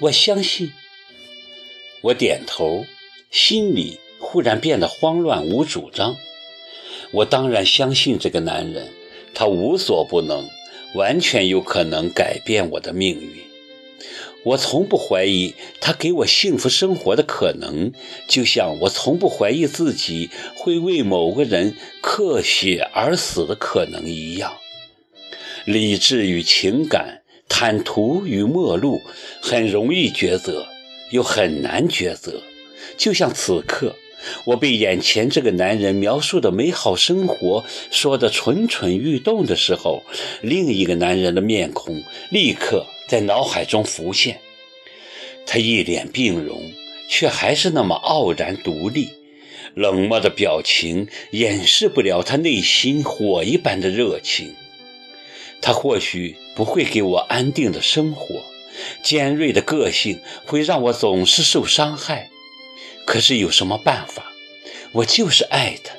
[0.00, 0.72] 我相信。
[2.02, 2.84] 我点头，
[3.30, 6.16] 心里忽然变得慌乱无主张。
[7.12, 8.88] 我当然相信这个男人，
[9.32, 10.48] 他无所不能，
[10.94, 13.44] 完全有可能改变我的命运。
[14.44, 17.92] 我从不怀疑他给我幸福生活的可能，
[18.28, 24.58] 就像我从不怀疑自己会为某个人刻血而死的可能一样。
[25.64, 29.00] 理智与情感，坦途与末路，
[29.40, 30.66] 很容易抉择，
[31.10, 32.42] 又很难抉择。
[32.96, 33.96] 就像此刻，
[34.44, 40.02] 我被眼前这个男人描述的美好生活说得蠢蠢欲动的时候，
[40.42, 42.86] 另一个男人的面孔立刻。
[43.08, 44.40] 在脑海中浮现，
[45.46, 46.60] 他一脸病容，
[47.08, 49.10] 却还是那么傲然独立。
[49.74, 54.56] 冷漠的表情掩饰不了他内心火一般的热情。
[55.62, 58.44] 他或许不会给我安定的生活，
[59.02, 62.30] 尖锐的个性会让我总是受伤害。
[63.04, 64.32] 可是有什么办法？
[64.92, 65.94] 我就是爱他，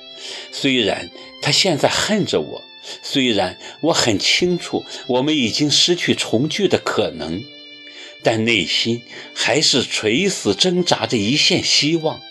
[0.52, 1.10] 虽然
[1.42, 2.64] 他现在恨着我。
[3.04, 7.44] 虽然我很清楚我们已经失去重聚的可能，
[8.24, 12.22] 但内心还是垂死挣扎着一线希望，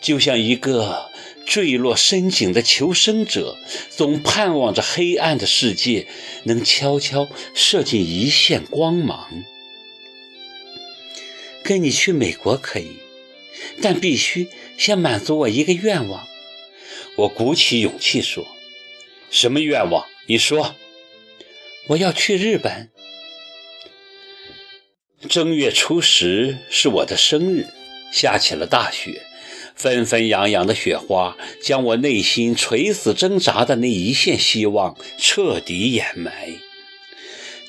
[0.00, 1.07] 就像一个
[1.48, 3.56] 坠落深井的求生者，
[3.88, 6.06] 总盼望着黑暗的世界
[6.44, 9.44] 能悄悄射进一线光芒。
[11.62, 12.98] 跟你去美国可以，
[13.80, 16.28] 但必须先满足我一个愿望。
[17.16, 18.46] 我鼓起勇气说。
[19.30, 20.06] 什么愿望？
[20.26, 20.76] 你说。
[21.88, 22.90] 我要去日本。
[25.30, 27.66] 正月初十是我的生日，
[28.12, 29.22] 下起了大雪，
[29.78, 36.54] 纷纷扬扬的雪花将我内心垂死挣扎的那一线希望彻底掩埋。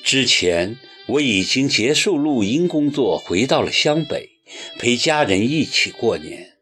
[0.02, 4.30] 之前我已经结束录音工作，回到了湘北，
[4.78, 6.54] 陪家人一起过年。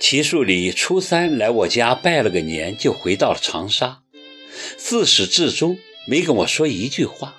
[0.00, 4.00] 齐树礼初三来我家拜了个年，就回到了长沙，
[4.76, 7.36] 自始至终没跟我说一句话。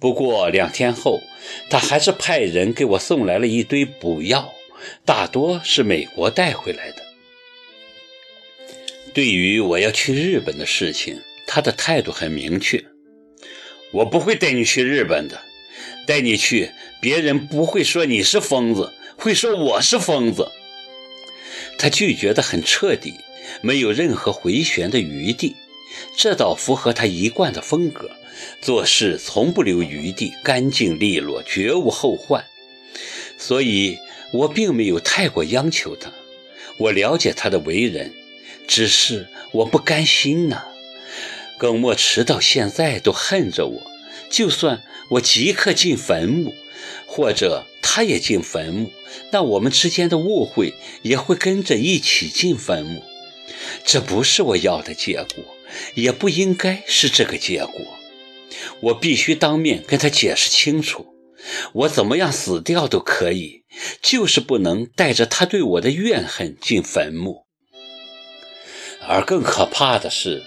[0.00, 1.20] 不过两天后，
[1.70, 4.52] 他还是派人给我送来了一堆补药，
[5.04, 7.02] 大多是美国带回来的。
[9.12, 12.84] 对于我要去日本的事情，他的态度很明确：
[13.92, 15.40] 我不会带你去日本的，
[16.06, 20.50] 带你去，别人不会说你是疯子，会说我是疯子。
[21.78, 23.14] 他拒绝得很彻底，
[23.60, 25.54] 没有任何回旋的余地，
[26.16, 28.10] 这倒符合他一贯的风格，
[28.60, 32.44] 做事从不留余地，干净利落，绝无后患。
[33.38, 33.98] 所以
[34.34, 36.12] 我并没有太过央求他。
[36.76, 38.12] 我了解他的为人，
[38.68, 40.64] 只是我不甘心呐。
[41.56, 43.82] 耿墨池到现在都恨着我，
[44.28, 46.54] 就算我即刻进坟墓。
[47.06, 48.90] 或者他也进坟墓，
[49.30, 53.04] 那我们之间的误会也会跟着一起进坟墓。
[53.84, 55.44] 这不是我要的结果，
[55.94, 57.80] 也不应该是这个结果。
[58.80, 61.13] 我必须当面跟他解释清楚，
[61.72, 63.64] 我怎么样死掉都可以，
[64.02, 67.46] 就是不能带着他对我的怨恨进坟墓。
[69.06, 70.44] 而更可怕的是，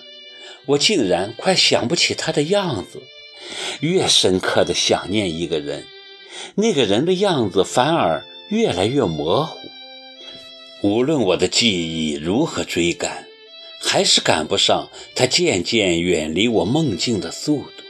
[0.65, 3.01] 我竟然快想不起他的样子。
[3.79, 5.85] 越深刻的想念一个人。
[6.55, 9.57] 那个人的样子反而越来越模糊，
[10.81, 13.27] 无论我的记忆如何追赶，
[13.79, 17.83] 还是赶不上他渐渐远离我梦境的速度。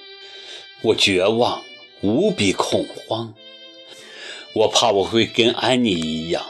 [0.82, 1.64] 我绝望，
[2.02, 3.34] 无比恐慌。
[4.54, 6.46] 我怕我会跟安妮一样，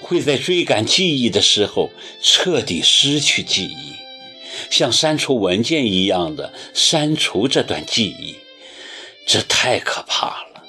[0.00, 1.90] 会在追赶记忆的时候
[2.22, 3.94] 彻底失去记忆，
[4.70, 8.36] 像删除文件一样的删除这段记忆。
[9.26, 10.64] 这太可怕了。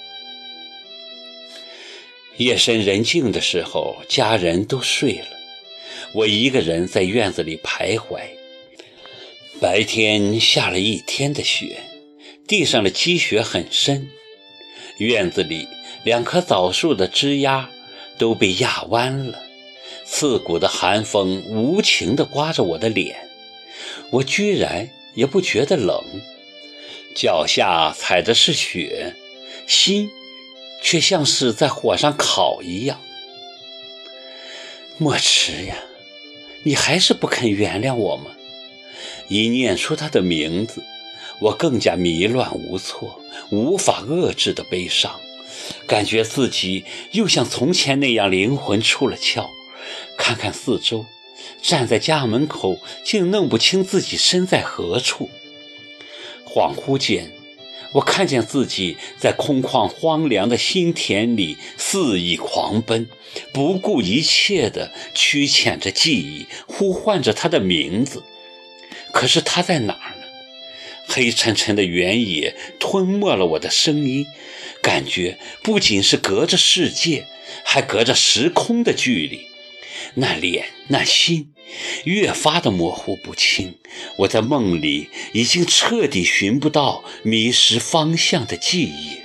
[2.38, 5.28] 夜深人静的时候，家人都睡了，
[6.14, 8.22] 我一个人在院子里徘徊。
[9.62, 11.80] 白天下了一天的雪，
[12.54, 14.12] 地上的积雪很深，
[15.00, 15.68] 院子里
[16.04, 17.72] 两棵枣树的枝丫
[18.20, 19.42] 都被压弯了，
[20.06, 23.28] 刺骨的寒风无情地刮着我的脸，
[24.12, 26.00] 我居然也不觉得冷，
[27.16, 29.16] 脚下踩的是雪，
[29.66, 30.12] 心。
[30.80, 33.02] 却像是在火上烤一样。
[35.00, 35.78] 墨池呀，
[36.62, 38.36] 你还是不肯原谅我吗？
[39.28, 40.84] 一念出他的名字，
[41.40, 43.20] 我更加迷乱无措，
[43.50, 45.20] 无法遏制的悲伤，
[45.88, 49.50] 感觉自己又像从前那样灵魂出了窍。
[50.18, 51.06] 看看四周，
[51.62, 55.30] 站在家门口，竟弄不清自己身在何处。
[56.46, 57.32] 恍惚间。
[57.94, 63.08] 我看见自己在空旷荒凉的心田里肆意狂奔，
[63.54, 68.24] 不顾一切地驱遣着记忆，呼唤着他的名字。
[69.12, 70.13] 可是他在哪儿？
[71.08, 74.26] 黑沉沉的原野吞没了我的声音，
[74.82, 77.28] 感觉不仅是隔着世界，
[77.64, 79.48] 还隔着时空的距离。
[80.16, 81.54] 那脸，那心，
[82.04, 83.78] 越发的模糊不清。
[84.20, 89.18] 我在梦里已经彻底寻不到迷失方向的记忆。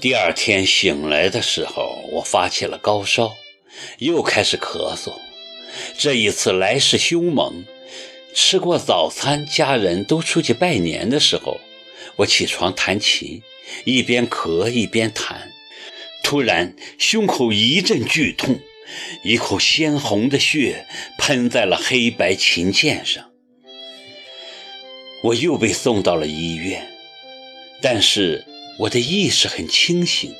[0.00, 3.34] 第二天醒来的时候，我发起了高烧，
[3.98, 5.14] 又开始咳嗽。
[5.96, 7.64] 这一次来势凶猛。
[8.38, 11.58] 吃过早餐，家人都出去拜年的时候，
[12.16, 13.40] 我起床弹琴，
[13.86, 15.52] 一边咳一边弹。
[16.22, 18.60] 突然，胸口一阵剧痛，
[19.24, 20.86] 一口鲜红的血
[21.18, 23.30] 喷在了黑白琴键上。
[25.22, 26.92] 我又被送到了医院，
[27.80, 28.44] 但是
[28.80, 30.34] 我的意识很清醒，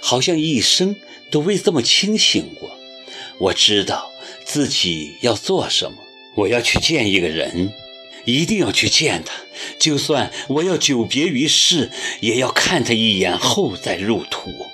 [0.00, 0.94] 好像一生
[1.32, 2.70] 都未这么清醒过。
[3.38, 4.12] 我知道
[4.44, 5.98] 自己要做什么，
[6.36, 7.72] 我要去见一个人，
[8.24, 9.32] 一定要去见他，
[9.78, 11.90] 就算我要久别于世，
[12.20, 14.66] 也要看他一眼后再入土。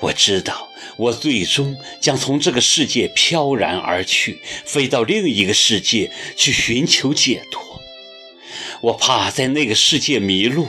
[0.00, 7.80] 我知道，我最终将从这个世界飘然而去，飞到另一个世界去寻求解脱。
[8.82, 10.66] 我怕在那个世界迷路，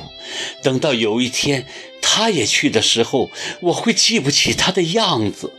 [0.62, 1.66] 等到有一天
[2.02, 5.52] 他也去的时候，我会记不起他的样子。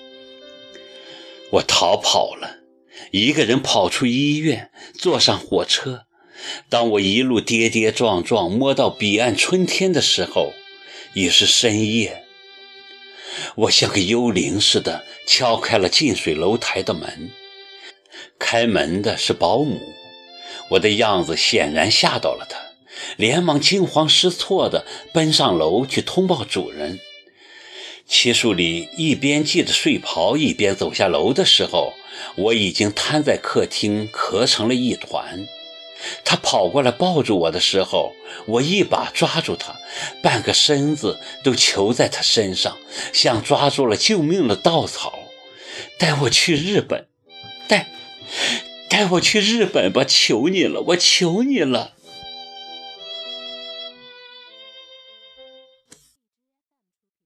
[1.51, 2.59] 我逃跑了，
[3.11, 6.07] 一个人跑出医院，坐上火车。
[6.69, 10.53] 当我一路跌跌撞撞摸到彼岸春天的时候，
[11.15, 12.25] 已是深夜。
[13.57, 17.31] 我像个幽灵似的敲开了近水楼台的门，
[18.39, 19.81] 开门的是保姆。
[20.71, 22.59] 我的样子显然吓到了他，
[23.17, 27.01] 连忙惊慌失措地奔上楼去通报主人。
[28.07, 31.95] 齐树礼一边系着睡袍，一边走下楼的时候，
[32.37, 35.47] 我已经瘫在客厅，咳成了一团。
[36.23, 38.13] 他跑过来抱住我的时候，
[38.47, 39.77] 我一把抓住他，
[40.23, 42.77] 半个身子都求在他身上，
[43.13, 45.19] 像抓住了救命的稻草。
[45.99, 47.07] 带我去日本，
[47.67, 47.89] 带，
[48.89, 50.05] 带我去日本吧！
[50.05, 51.94] 求你了，我求你了。